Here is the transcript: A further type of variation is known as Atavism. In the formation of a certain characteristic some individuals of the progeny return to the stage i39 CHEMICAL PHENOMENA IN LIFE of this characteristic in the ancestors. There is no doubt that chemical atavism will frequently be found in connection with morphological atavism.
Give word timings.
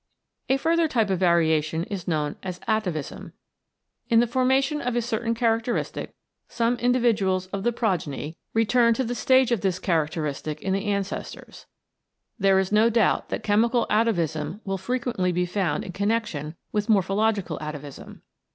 A 0.49 0.57
further 0.57 0.87
type 0.87 1.11
of 1.11 1.19
variation 1.19 1.83
is 1.83 2.07
known 2.07 2.35
as 2.41 2.57
Atavism. 2.67 3.33
In 4.09 4.19
the 4.19 4.25
formation 4.25 4.81
of 4.81 4.95
a 4.95 4.99
certain 5.03 5.35
characteristic 5.35 6.15
some 6.47 6.75
individuals 6.79 7.45
of 7.53 7.61
the 7.61 7.71
progeny 7.71 8.35
return 8.55 8.95
to 8.95 9.03
the 9.03 9.13
stage 9.13 9.49
i39 9.49 9.49
CHEMICAL 9.49 9.57
PHENOMENA 9.57 9.57
IN 9.57 9.57
LIFE 9.57 9.57
of 9.57 9.61
this 9.63 9.79
characteristic 9.85 10.61
in 10.63 10.73
the 10.73 10.85
ancestors. 10.87 11.65
There 12.39 12.57
is 12.57 12.71
no 12.71 12.89
doubt 12.89 13.29
that 13.29 13.43
chemical 13.43 13.85
atavism 13.91 14.61
will 14.65 14.79
frequently 14.79 15.31
be 15.31 15.45
found 15.45 15.83
in 15.83 15.91
connection 15.91 16.55
with 16.71 16.89
morphological 16.89 17.59
atavism. 17.61 18.23